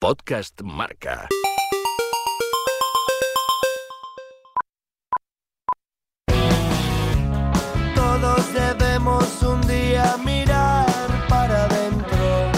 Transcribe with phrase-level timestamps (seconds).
[0.00, 1.28] Podcast Marca.
[7.94, 10.86] Todos debemos un día mirar
[11.28, 12.50] para adentro.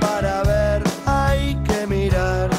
[0.00, 2.50] Para ver hay que mirar.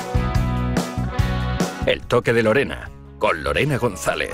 [1.87, 4.31] El toque de Lorena, con Lorena González.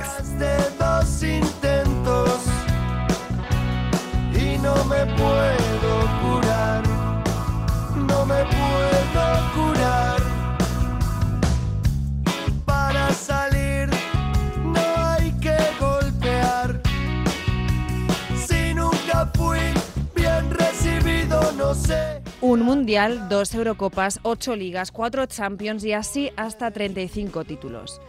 [23.29, 27.99] Dos Eurocopas, ocho ligas, cuatro Champions y así hasta 35 títulos.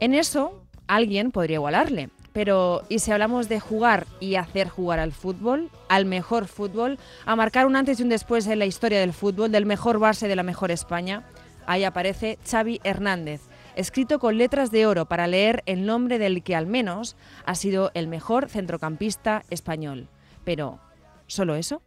[0.00, 2.08] En eso, alguien podría igualarle.
[2.32, 7.36] Pero, ¿y si hablamos de jugar y hacer jugar al fútbol, al mejor fútbol, a
[7.36, 10.36] marcar un antes y un después en la historia del fútbol, del mejor base de
[10.36, 11.24] la mejor España?
[11.66, 13.42] Ahí aparece Xavi Hernández,
[13.76, 17.90] escrito con letras de oro para leer el nombre del que al menos ha sido
[17.92, 20.08] el mejor centrocampista español.
[20.44, 20.80] Pero,
[21.26, 21.82] ¿solo eso?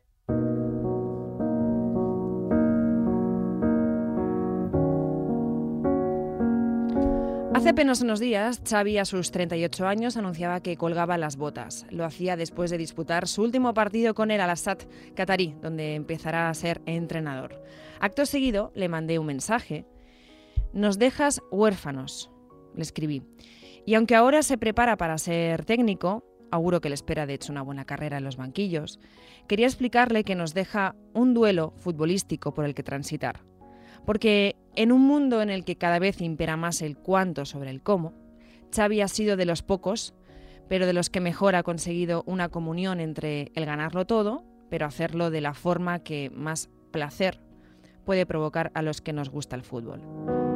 [7.67, 11.85] Hace apenas unos días, Xavi, a sus 38 años, anunciaba que colgaba las botas.
[11.89, 14.77] Lo hacía después de disputar su último partido con el Al-Assad
[15.15, 17.61] qatarí, donde empezará a ser entrenador.
[17.99, 19.85] Acto seguido, le mandé un mensaje.
[20.71, 22.31] Nos dejas huérfanos,
[22.73, 23.23] le escribí.
[23.85, 27.63] Y aunque ahora se prepara para ser técnico, auguro que le espera de hecho una
[27.63, 28.97] buena carrera en los banquillos,
[29.49, 33.41] quería explicarle que nos deja un duelo futbolístico por el que transitar.
[34.07, 37.83] Porque en un mundo en el que cada vez impera más el cuánto sobre el
[37.83, 38.13] cómo,
[38.73, 40.13] Xavi ha sido de los pocos,
[40.69, 45.29] pero de los que mejor ha conseguido una comunión entre el ganarlo todo, pero hacerlo
[45.29, 47.41] de la forma que más placer
[48.05, 50.46] puede provocar a los que nos gusta el fútbol.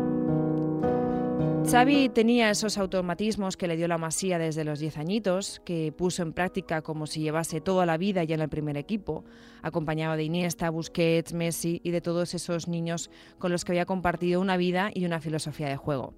[1.72, 6.22] Xavi tenía esos automatismos que le dio la masía desde los 10 añitos, que puso
[6.22, 9.23] en práctica como si llevase toda la vida ya en el primer equipo,
[9.62, 13.09] acompañado de Iniesta, Busquets, Messi y de todos esos niños
[13.40, 16.13] con los que había compartido una vida y una filosofía de juego.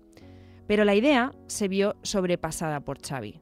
[0.65, 3.39] Pero la idea se vio sobrepasada por Xavi.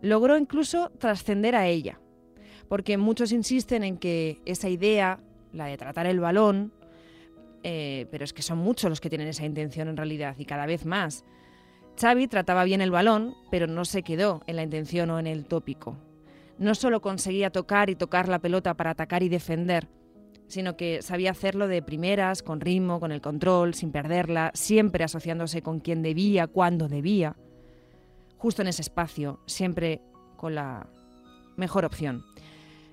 [0.00, 1.98] Logró incluso trascender a ella,
[2.68, 5.18] porque muchos insisten en que esa idea,
[5.52, 6.72] la de tratar el balón,
[7.64, 10.64] eh, pero es que son muchos los que tienen esa intención en realidad y cada
[10.64, 11.24] vez más.
[12.00, 15.46] Xavi trataba bien el balón, pero no se quedó en la intención o en el
[15.46, 15.96] tópico.
[16.58, 19.88] No solo conseguía tocar y tocar la pelota para atacar y defender,
[20.46, 25.62] sino que sabía hacerlo de primeras, con ritmo, con el control, sin perderla, siempre asociándose
[25.62, 27.36] con quien debía, cuando debía,
[28.36, 30.00] justo en ese espacio, siempre
[30.36, 30.88] con la
[31.56, 32.24] mejor opción.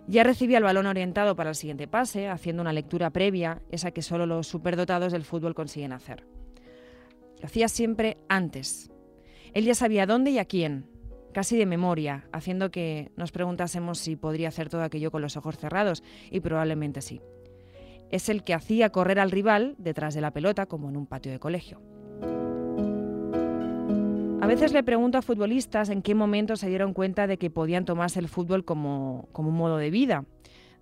[0.08, 4.02] Ya recibía el balón orientado para el siguiente pase, haciendo una lectura previa, esa que
[4.02, 6.28] solo los superdotados del fútbol consiguen hacer.
[7.40, 8.92] Lo hacía siempre antes.
[9.56, 10.86] Él ya sabía dónde y a quién,
[11.34, 15.58] casi de memoria, haciendo que nos preguntásemos si podría hacer todo aquello con los ojos
[15.58, 17.22] cerrados, y probablemente sí.
[18.12, 21.32] Es el que hacía correr al rival detrás de la pelota como en un patio
[21.32, 21.82] de colegio.
[24.42, 27.86] A veces le pregunto a futbolistas en qué momento se dieron cuenta de que podían
[27.86, 30.26] tomarse el fútbol como, como un modo de vida,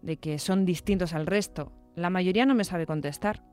[0.01, 1.71] de que son distintos al resto.
[1.95, 3.43] La mayoría no me sabe contestar.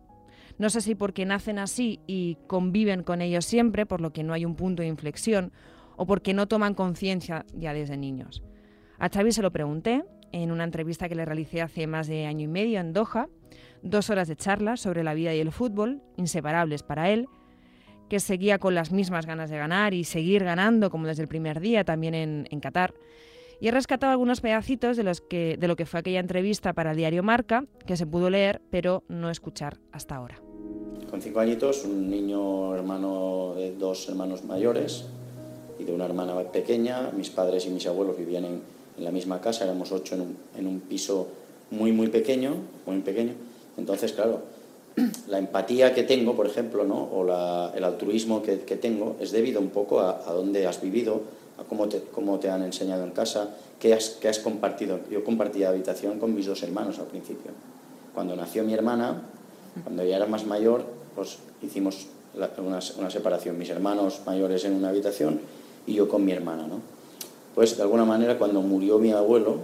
[0.59, 4.33] No sé si porque nacen así y conviven con ellos siempre, por lo que no
[4.33, 5.53] hay un punto de inflexión,
[5.97, 8.43] o porque no toman conciencia ya desde niños.
[8.99, 12.45] A Xavi se lo pregunté en una entrevista que le realicé hace más de año
[12.45, 13.29] y medio en Doha,
[13.83, 17.27] dos horas de charla sobre la vida y el fútbol, inseparables para él,
[18.09, 21.61] que seguía con las mismas ganas de ganar y seguir ganando como desde el primer
[21.61, 22.93] día también en, en Qatar.
[23.61, 26.93] Y he rescatado algunos pedacitos de, los que, de lo que fue aquella entrevista para
[26.93, 30.41] el diario Marca, que se pudo leer, pero no escuchar hasta ahora.
[31.11, 35.05] Con cinco añitos, un niño hermano de dos hermanos mayores
[35.79, 37.11] y de una hermana pequeña.
[37.15, 38.63] Mis padres y mis abuelos vivían en,
[38.97, 41.29] en la misma casa, éramos ocho en un, en un piso
[41.71, 42.55] muy, muy pequeño,
[42.87, 43.35] muy pequeño.
[43.77, 44.43] Entonces, claro,
[45.29, 47.09] la empatía que tengo, por ejemplo, ¿no?
[47.13, 50.81] o la, el altruismo que, que, tengo es debido un poco a, a dónde has
[50.81, 51.23] vivido,
[51.61, 55.01] a cómo te, han enseñado en casa, qué has, compartido.
[55.11, 57.53] Yo compartía habitación con mis dos hermanos al principio.
[58.15, 59.23] Cuando nació mi hermana,
[59.85, 60.85] cuando ya era más mayor,
[61.15, 63.59] pues hicimos una, separación.
[63.59, 65.41] Mis hermanos mayores en una habitación
[65.87, 66.67] y yo con mi hermana.
[66.67, 66.81] ¿no?
[67.55, 69.59] Pues de alguna manera, cuando murió mi abuelo,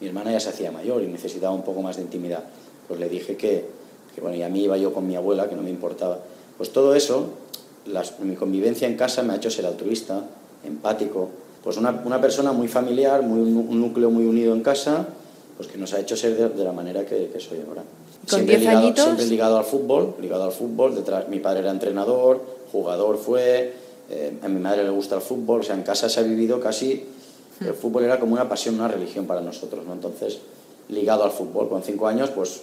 [0.00, 2.44] mi hermana ya se hacía mayor y necesitaba un poco más de intimidad.
[2.86, 3.66] Pues le dije que,
[4.14, 6.20] que bueno, y a mí iba yo con mi abuela, que no me importaba.
[6.56, 7.30] Pues todo eso,
[8.20, 10.24] mi convivencia en casa me ha hecho ser altruista,
[10.64, 11.30] empático,
[11.62, 15.06] pues una, una persona muy familiar, muy, un núcleo muy unido en casa,
[15.56, 17.82] pues que nos ha hecho ser de, de la manera que, que soy ahora.
[18.28, 19.04] ¿Con siempre 10 ligado, añitos?
[19.04, 20.94] siempre ligado al fútbol, ligado al fútbol.
[20.94, 23.72] Detrás, mi padre era entrenador, jugador fue,
[24.10, 26.60] eh, a mi madre le gusta el fútbol, o sea, en casa se ha vivido
[26.60, 27.04] casi,
[27.60, 29.92] el fútbol era como una pasión, una religión para nosotros, ¿no?
[29.92, 30.38] Entonces,
[30.88, 32.62] ligado al fútbol, con cinco años, pues,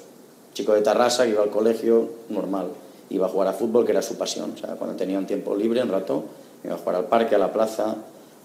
[0.53, 2.68] chico de Tarrasa, iba al colegio, normal,
[3.09, 5.56] iba a jugar a fútbol, que era su pasión, o sea, cuando tenía un tiempo
[5.56, 6.24] libre, un rato,
[6.66, 7.96] iba a jugar al parque, a la plaza,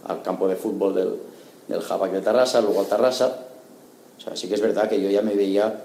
[0.06, 1.16] al campo de fútbol del,
[1.68, 3.36] del Jabac de Tarrasa, luego al Tarrasa,
[4.18, 5.84] o sea, sí que es verdad que yo ya me veía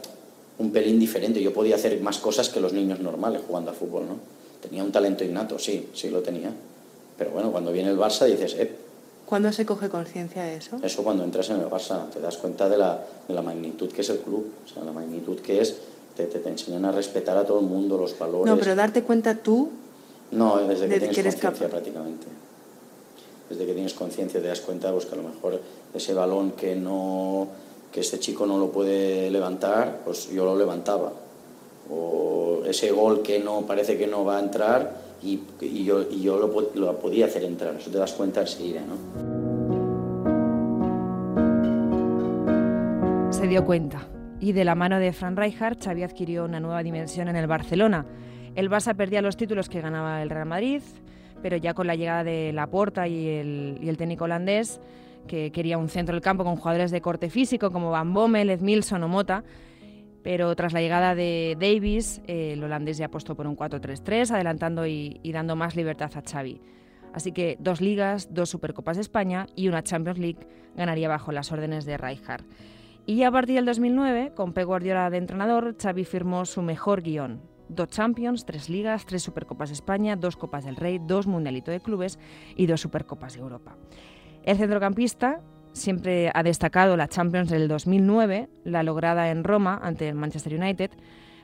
[0.58, 1.42] un pelín diferente.
[1.42, 4.16] Yo podía hacer más cosas que los niños normales jugando a fútbol, ¿no?
[4.62, 6.52] Tenía un talento innato, sí, sí lo tenía.
[7.18, 8.76] Pero bueno, cuando viene el Barça dices, eh,
[9.26, 10.78] ¿Cuándo se coge conciencia de eso?
[10.84, 14.02] eso cuando entras en el Barça te das cuenta de la, de la magnitud que
[14.02, 15.78] es el club, o sea, la magnitud que es,
[16.16, 18.54] te, te, te enseñan a respetar a todo el mundo, los valores.
[18.54, 19.72] No, pero darte cuenta tú,
[20.32, 22.28] No, desde que de tienes que conciencia prácticamente.
[23.50, 25.62] Desde que tienes conciencia te das cuenta pues, que a lo mejor
[25.94, 27.48] ese balón que no
[27.92, 31.14] que este chico no lo puede levantar, pues yo lo levantaba.
[31.90, 36.22] O ese gol que no parece que no va a entrar y, y yo, y
[36.22, 37.76] yo lo, po- lo podía hacer entrar.
[37.76, 38.96] Eso te das cuenta enseguida, ¿no?
[43.32, 44.08] Se dio cuenta
[44.40, 48.06] y de la mano de Fran Rijkaard Xavi adquirió una nueva dimensión en el Barcelona.
[48.56, 50.82] El Barça perdía los títulos que ganaba el Real Madrid,
[51.42, 54.80] pero ya con la llegada de Laporta y el, técnico holandés,
[55.28, 59.04] que quería un centro del campo con jugadores de corte físico como Van Bommel, Edmilson
[59.04, 59.44] o Mota,
[60.24, 64.88] pero tras la llegada de Davis, eh, el holandés ya apostó por un 4-3-3, adelantando
[64.88, 66.62] y, y dando más libertad a Xavi.
[67.14, 71.52] Así que dos ligas, dos Supercopas de España y una Champions League ganaría bajo las
[71.52, 72.46] órdenes de Rijkaard.
[73.06, 77.55] Y a partir del 2009, con Pep Guardiola de entrenador, Xavi firmó su mejor guion.
[77.70, 81.80] Dos Champions, tres Ligas, tres Supercopas de España, dos Copas del Rey, dos Mundialito de
[81.80, 82.20] Clubes
[82.56, 83.76] y dos Supercopas de Europa.
[84.44, 85.42] El centrocampista
[85.74, 90.92] siempre ha destacado la Champions del 2009, la lograda en Roma ante el Manchester United.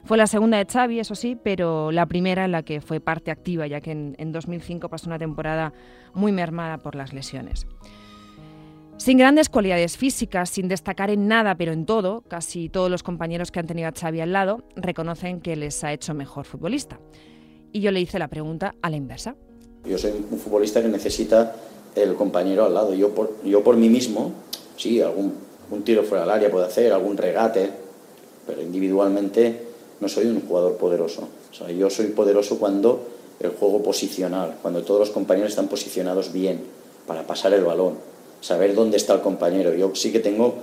[0.03, 3.29] Fue la segunda de Xavi, eso sí, pero la primera en la que fue parte
[3.29, 5.73] activa, ya que en, en 2005 pasó una temporada
[6.13, 7.67] muy mermada por las lesiones.
[9.01, 13.49] Sin grandes cualidades físicas, sin destacar en nada, pero en todo, casi todos los compañeros
[13.49, 16.99] que han tenido a Xavi al lado reconocen que les ha hecho mejor futbolista.
[17.71, 19.35] Y yo le hice la pregunta a la inversa.
[19.85, 21.55] Yo soy un futbolista que necesita
[21.95, 22.93] el compañero al lado.
[22.93, 24.33] Yo por, yo por mí mismo,
[24.77, 25.33] sí, algún
[25.71, 27.71] un tiro fuera del área puedo hacer, algún regate,
[28.45, 29.63] pero individualmente
[29.99, 31.27] no soy un jugador poderoso.
[31.59, 33.03] O yo soy poderoso cuando
[33.39, 36.61] el juego posicional, cuando todos los compañeros están posicionados bien
[37.07, 38.11] para pasar el balón,
[38.41, 39.73] saber dónde está el compañero.
[39.73, 40.55] Yo sí que tengo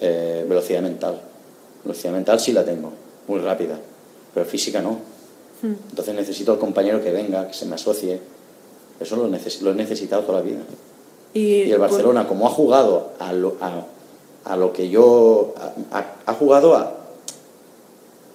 [0.00, 1.20] eh, velocidad mental.
[1.84, 2.92] Velocidad mental sí la tengo,
[3.28, 3.78] muy rápida,
[4.32, 4.98] pero física no.
[5.62, 8.20] Entonces necesito al compañero que venga, que se me asocie.
[9.00, 10.60] Eso lo, neces lo he necesitado toda la vida.
[11.32, 13.84] y, Y el Barcelona, como ha jugado a lo, a,
[14.44, 15.54] a lo que yo...
[15.90, 17.04] ha jugado a,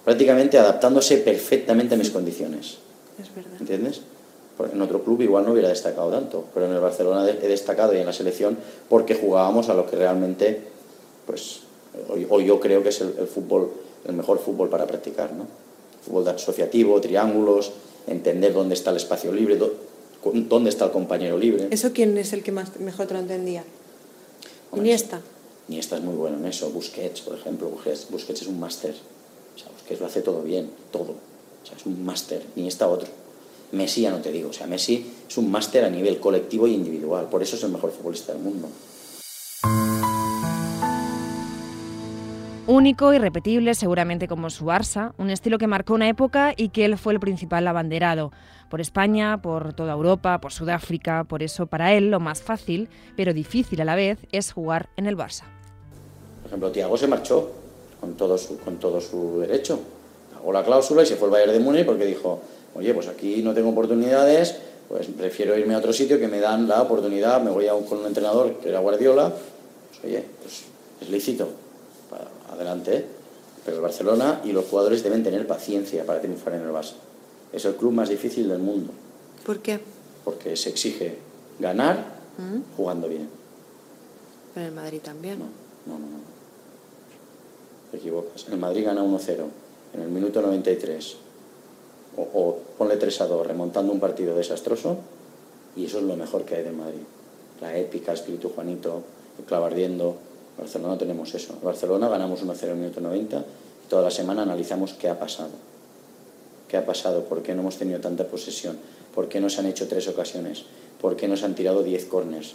[0.04, 2.78] prácticamente adaptándose perfectamente a mis condiciones.
[3.20, 3.52] Es verdad.
[3.60, 4.00] ¿Entiendes?
[4.60, 7.94] Porque en otro club igual no hubiera destacado tanto, pero en el Barcelona he destacado
[7.94, 8.58] y en la selección
[8.90, 10.60] porque jugábamos a lo que realmente,
[11.26, 11.60] pues,
[12.28, 13.70] hoy yo creo que es el, el fútbol,
[14.06, 15.46] el mejor fútbol para practicar, ¿no?
[16.04, 17.72] Fútbol asociativo, triángulos,
[18.06, 19.72] entender dónde está el espacio libre, dó-
[20.24, 21.68] dónde está el compañero libre.
[21.70, 23.64] ¿Eso quién es el que más mejor te lo entendía?
[24.72, 25.22] Hombre, Iniesta.
[25.70, 26.68] Iniesta es muy bueno en eso.
[26.68, 27.70] Busquets, por ejemplo.
[27.70, 28.94] Busquets, Busquets es un máster.
[29.56, 31.12] O sea, Busquets lo hace todo bien, todo.
[31.62, 32.42] O sea, es un máster.
[32.56, 33.08] Iniesta otro.
[33.72, 34.50] Messi ya no te digo.
[34.50, 37.28] O sea, Messi es un máster a nivel colectivo y individual.
[37.28, 38.68] Por eso es el mejor futbolista del mundo.
[42.66, 46.98] Único, irrepetible, seguramente como su Barça, un estilo que marcó una época y que él
[46.98, 48.30] fue el principal abanderado.
[48.68, 53.34] Por España, por toda Europa, por Sudáfrica, por eso para él lo más fácil, pero
[53.34, 55.42] difícil a la vez, es jugar en el Barça.
[56.42, 57.50] Por ejemplo, Thiago se marchó
[58.00, 59.80] con todo su, con todo su derecho.
[60.32, 62.40] Pagó la cláusula y se fue al Bayern de Múnich porque dijo,
[62.74, 64.56] oye, pues aquí no tengo oportunidades,
[64.88, 67.84] pues prefiero irme a otro sitio que me dan la oportunidad, me voy a un,
[67.84, 70.62] con un entrenador que era Guardiola, pues oye, pues
[71.00, 71.48] es lícito,
[72.10, 72.96] para, adelante.
[72.96, 73.04] ¿eh?
[73.64, 76.94] Pero el Barcelona y los jugadores deben tener paciencia para triunfar en el Barça.
[77.52, 78.92] Es el club más difícil del mundo,
[79.44, 79.80] ¿Por qué?
[80.24, 81.18] porque se exige
[81.58, 82.20] ganar
[82.76, 83.28] jugando bien.
[84.56, 85.38] En el Madrid también.
[85.38, 85.44] No,
[85.86, 86.18] no, no, no.
[87.90, 88.46] Te equivocas.
[88.50, 89.44] El Madrid gana 1-0
[89.94, 91.16] en el minuto 93.
[92.20, 94.98] O, o ponle 3 a 2, remontando un partido desastroso.
[95.76, 97.06] Y eso es lo mejor que hay de Madrid.
[97.60, 99.02] La épica, espíritu Juanito,
[99.38, 100.16] el clavardiendo.
[100.56, 101.54] En Barcelona no tenemos eso.
[101.54, 103.38] En Barcelona ganamos 1-0 en minuto 90.
[103.38, 105.50] Y toda la semana analizamos qué ha pasado.
[106.68, 107.24] ¿Qué ha pasado?
[107.24, 108.78] ¿Por qué no hemos tenido tanta posesión?
[109.14, 110.64] ¿Por qué nos han hecho tres ocasiones?
[111.00, 112.54] ¿Por qué nos han tirado 10 corners?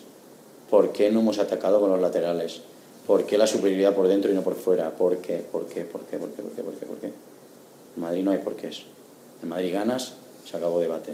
[0.69, 2.61] ¿Por qué no hemos atacado con los laterales?
[3.05, 4.91] ¿Por qué la superioridad por dentro y no por fuera?
[4.91, 5.43] ¿Por qué?
[5.51, 5.83] ¿Por qué?
[5.83, 6.17] ¿Por qué?
[6.17, 6.41] ¿Por qué?
[6.43, 6.63] ¿Por qué?
[6.63, 6.85] ¿Por qué?
[6.85, 7.11] ¿Por qué?
[7.97, 8.83] Madrid no hay porqués.
[9.43, 10.13] En Madrid ganas,
[10.49, 11.13] se acabó debate.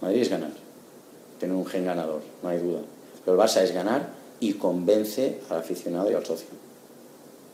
[0.00, 0.50] Madrid es ganar,
[1.40, 2.80] tener un gen ganador, no hay duda.
[3.24, 6.48] Pero el Barça es ganar y convence al aficionado y al socio.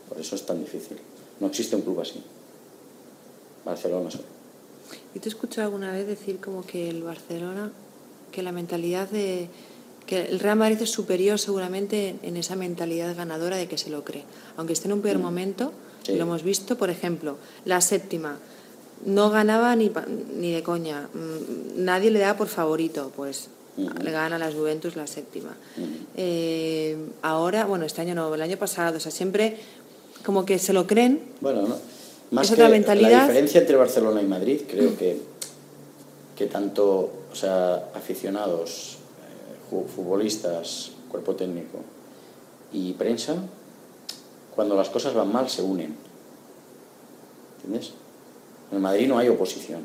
[0.09, 0.97] Por eso es tan difícil.
[1.39, 2.21] No existe un club así.
[3.65, 4.23] Barcelona solo.
[5.15, 7.71] ¿Y te he escuchado alguna vez decir como que el Barcelona,
[8.31, 9.49] que la mentalidad de...
[10.05, 14.03] que el Real Madrid es superior seguramente en esa mentalidad ganadora de que se lo
[14.03, 14.23] cree.
[14.57, 15.71] Aunque esté en un peor momento,
[16.03, 16.13] Sí.
[16.15, 18.37] lo hemos visto, por ejemplo, la séptima.
[19.03, 19.91] No ganaba ni,
[20.37, 21.09] ni de coña.
[21.13, 23.89] Mm, Nadie le daba por favorito, pues Ujú.
[24.01, 25.55] le gana a las Juventus la séptima.
[25.77, 25.87] Ujú.
[26.15, 29.57] Eh, ahora, bueno, este año no, el año pasado, o sea, siempre
[30.25, 31.75] como que se lo creen Bueno, no.
[32.31, 33.09] Más Es que otra mentalidad.
[33.11, 35.21] la diferencia entre Barcelona y Madrid, creo que,
[36.35, 38.97] que tanto o sea, aficionados,
[39.69, 41.79] eh, futbolistas, cuerpo técnico
[42.73, 43.35] y prensa,
[44.55, 45.95] cuando las cosas van mal se unen.
[47.57, 47.93] ¿Entiendes?
[48.75, 49.83] En Madrid no hay oposición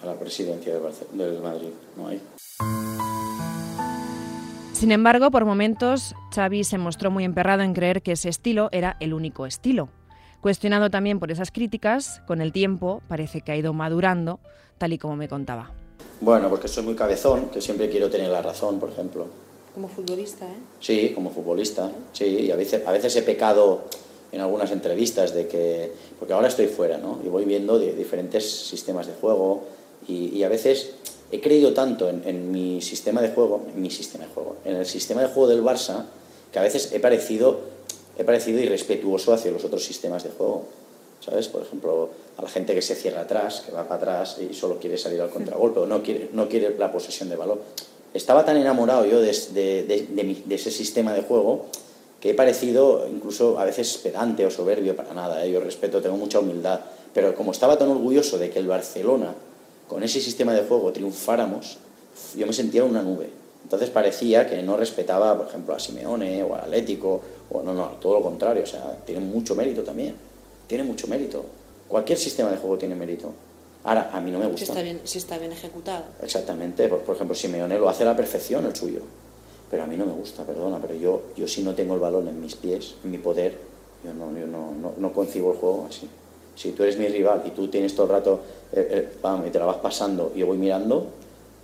[0.00, 2.22] a la presidencia del, Madrid, no hay.
[4.72, 8.96] Sin embargo, por momentos, Xavi se mostró muy emperrado en creer que ese estilo era
[9.00, 9.88] el único estilo.
[10.40, 14.38] Cuestionado también por esas críticas, con el tiempo parece que ha ido madurando,
[14.78, 15.72] tal y como me contaba.
[16.20, 19.26] Bueno, porque soy muy cabezón, que siempre quiero tener la razón, por ejemplo.
[19.74, 20.58] como futbolista, ¿eh?
[20.78, 23.86] Sí, como futbolista, sí, y a veces, a veces he pecado
[24.32, 27.20] en algunas entrevistas de que, porque ahora estoy fuera, ¿no?
[27.24, 29.62] Y voy viendo de diferentes sistemas de juego
[30.08, 30.90] y, y a veces
[31.32, 34.76] he creído tanto en, en mi sistema de juego, en mi sistema de juego, en
[34.76, 36.04] el sistema de juego del Barça,
[36.52, 37.60] que a veces he parecido,
[38.18, 40.64] he parecido irrespetuoso hacia los otros sistemas de juego.
[41.24, 41.48] ¿Sabes?
[41.48, 44.78] Por ejemplo, a la gente que se cierra atrás, que va para atrás y solo
[44.78, 47.58] quiere salir al contragolpe o no quiere, no quiere la posesión de balón.
[48.14, 51.66] Estaba tan enamorado yo de, de- de- de mi- ese sistema de juego
[52.20, 55.44] que he parecido incluso a veces pedante o soberbio para nada.
[55.44, 55.50] ¿eh?
[55.50, 56.80] Yo respeto, tengo mucha humildad.
[57.12, 59.34] Pero como estaba tan orgulloso de que el Barcelona,
[59.88, 61.78] con ese sistema de juego, triunfáramos,
[62.36, 63.28] yo me sentía en una nube.
[63.62, 67.20] Entonces parecía que no respetaba, por ejemplo, a Simeone o al Atlético,
[67.50, 68.62] o no, no, todo lo contrario.
[68.62, 70.14] O sea, tiene mucho mérito también.
[70.66, 71.44] Tiene mucho mérito.
[71.88, 73.32] Cualquier sistema de juego tiene mérito.
[73.84, 74.64] Ahora, a mí no me Si gusta.
[74.66, 76.04] está bien, si está bien ejecutado.
[76.22, 79.00] Exactamente, por, por ejemplo, Simeone lo hace a la perfección el suyo,
[79.70, 82.28] pero a mí no me gusta, perdona, pero yo, yo si no tengo el balón
[82.28, 83.58] en mis pies, en mi poder,
[84.04, 86.08] yo no, yo no, no, no concibo el juego así.
[86.54, 88.40] Si tú eres mi rival y tú tienes todo el rato,
[88.72, 91.06] eh, eh, pam, y te la vas pasando y yo voy mirando,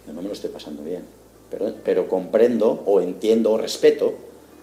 [0.06, 1.04] yo no me lo estoy pasando bien.
[1.50, 4.12] Pero, pero comprendo o entiendo o respeto,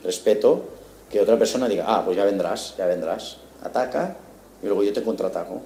[0.04, 0.62] respeto
[1.10, 4.18] que otra persona diga, ah, pues ya vendrás, ya vendrás, ataca
[4.62, 5.62] y luego yo te contraataco.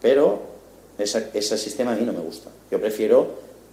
[0.00, 0.40] Pero
[0.98, 2.50] esa- ese sistema a mí no me gusta.
[2.70, 3.26] Yo prefiero,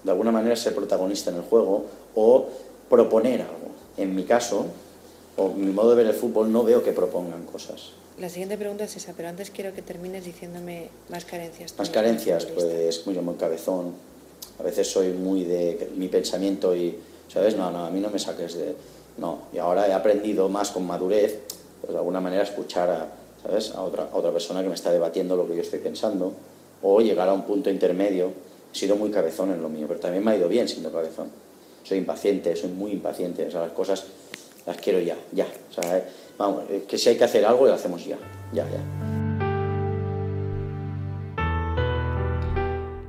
[0.03, 2.47] de alguna manera, ser protagonista en el juego o
[2.89, 3.69] proponer algo.
[3.97, 4.65] En mi caso,
[5.37, 7.91] o mi modo de ver el fútbol, no veo que propongan cosas.
[8.19, 11.73] La siguiente pregunta es esa, pero antes quiero que termines diciéndome más carencias.
[11.77, 13.93] Más carencias, pues muy, muy cabezón.
[14.59, 16.97] A veces soy muy de mi pensamiento y,
[17.31, 17.55] ¿sabes?
[17.55, 18.75] No, no, a mí no me saques de...
[19.17, 21.39] No, y ahora he aprendido más con madurez,
[21.79, 23.07] pues de alguna manera escuchar a,
[23.41, 23.71] ¿sabes?
[23.71, 26.33] A otra, a otra persona que me está debatiendo lo que yo estoy pensando
[26.81, 28.31] o llegar a un punto intermedio.
[28.73, 31.29] He sido muy cabezón en lo mío, pero también me ha ido bien siendo cabezón.
[31.89, 34.05] Soy impaciente, soy muy impaciente, o sea, las cosas
[34.67, 35.47] las quiero ya, ya.
[35.71, 36.03] O sea, eh,
[36.37, 38.15] vamos, eh, que si hay que hacer algo, lo hacemos ya,
[38.53, 38.77] ya, ya.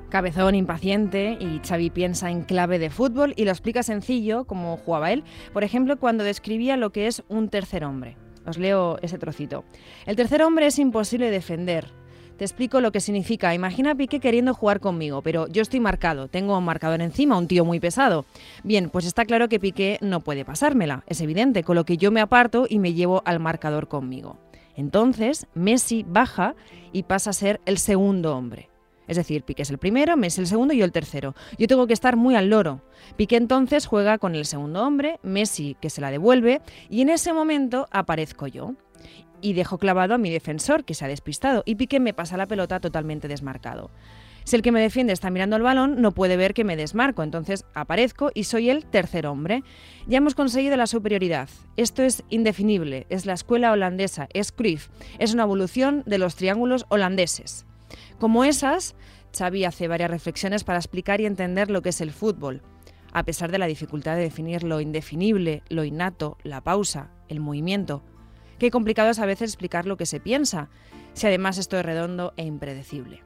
[0.08, 5.12] Cabezón, impaciente y Xavi piensa en clave de fútbol y lo explica sencillo como jugaba
[5.12, 8.16] él, por ejemplo cuando describía lo que es un tercer hombre.
[8.46, 9.62] Os leo ese trocito.
[10.06, 11.99] El tercer hombre es imposible defender.
[12.40, 13.54] Te explico lo que significa.
[13.54, 17.46] Imagina a Piqué queriendo jugar conmigo, pero yo estoy marcado, tengo un marcador encima, un
[17.46, 18.24] tío muy pesado.
[18.64, 22.10] Bien, pues está claro que Piqué no puede pasármela, es evidente, con lo que yo
[22.10, 24.38] me aparto y me llevo al marcador conmigo.
[24.74, 26.54] Entonces, Messi baja
[26.92, 28.70] y pasa a ser el segundo hombre.
[29.06, 31.34] Es decir, Piqué es el primero, Messi el segundo y yo el tercero.
[31.58, 32.80] Yo tengo que estar muy al loro.
[33.18, 37.34] Piqué entonces juega con el segundo hombre, Messi que se la devuelve y en ese
[37.34, 38.76] momento aparezco yo.
[39.42, 42.46] Y dejo clavado a mi defensor que se ha despistado y Piqué me pasa la
[42.46, 43.90] pelota totalmente desmarcado.
[44.44, 47.22] Si el que me defiende está mirando el balón, no puede ver que me desmarco,
[47.22, 49.62] entonces aparezco y soy el tercer hombre.
[50.06, 51.48] Ya hemos conseguido la superioridad.
[51.76, 56.86] Esto es indefinible, es la escuela holandesa, es Cruyff, es una evolución de los triángulos
[56.88, 57.66] holandeses.
[58.18, 58.94] Como esas,
[59.36, 62.62] Xavi hace varias reflexiones para explicar y entender lo que es el fútbol,
[63.12, 68.02] a pesar de la dificultad de definir lo indefinible, lo innato, la pausa, el movimiento.
[68.60, 70.68] Qué complicado es a veces explicar lo que se piensa,
[71.14, 73.24] si además esto es redondo e impredecible.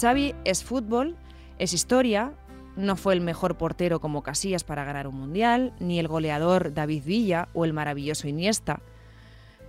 [0.00, 1.18] Xavi es fútbol,
[1.58, 2.32] es historia,
[2.74, 7.04] no fue el mejor portero como Casillas para ganar un mundial, ni el goleador David
[7.04, 8.80] Villa o el maravilloso Iniesta.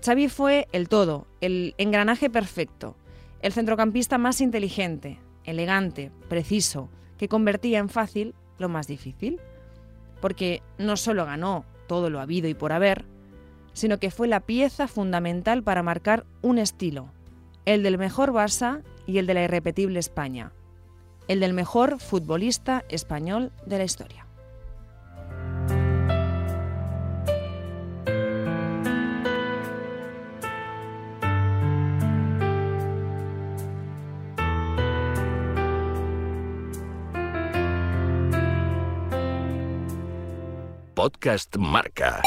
[0.01, 2.95] Xavi fue el todo, el engranaje perfecto,
[3.41, 9.41] El centrocampista más inteligente, elegante, preciso, que convertía en fácil lo más difícil.
[10.21, 13.05] Porque no solo ganó todo lo habido y por haber,
[13.75, 17.11] sino que fue la pieza fundamental para marcar un estilo,
[17.65, 20.53] el del mejor Barça y el de la irrepetible España,
[21.27, 24.25] el del mejor futbolista español de la historia.
[40.95, 42.21] Podcast Marca.